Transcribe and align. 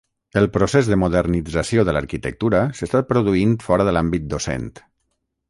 El 0.39 0.45
procés 0.53 0.87
de 0.91 0.95
modernització 1.01 1.83
de 1.89 1.95
l'arquitectura 1.97 2.63
s'està 2.81 3.03
produint 3.11 3.53
fora 3.67 3.87
de 3.91 3.95
l'àmbit 3.99 4.27
docent. 4.35 4.69